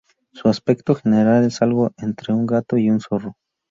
Su 0.33 0.49
aspecto 0.49 0.95
general 0.95 1.43
es 1.45 1.61
algo 1.61 1.91
entre 1.99 2.33
un 2.33 2.47
gato 2.47 2.75
y 2.75 2.89
un 2.89 3.01
zorro. 3.01 3.35